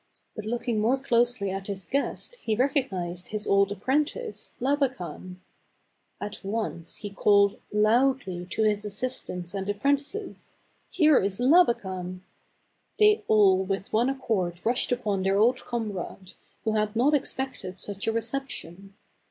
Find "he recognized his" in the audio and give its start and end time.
2.41-3.45